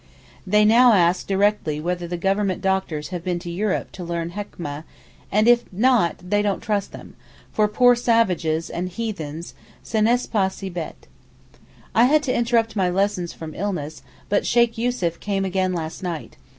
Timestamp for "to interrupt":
12.23-12.75